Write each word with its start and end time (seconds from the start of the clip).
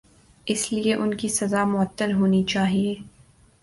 اسی 0.47 0.75
لئے 0.83 0.93
ان 0.93 1.13
کی 1.13 1.27
سزا 1.27 1.63
معطل 1.63 2.11
ہونی 2.13 2.43
چاہیے۔ 2.43 2.95